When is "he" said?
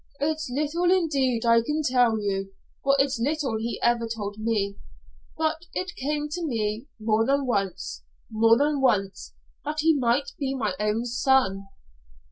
3.59-3.79, 9.81-9.93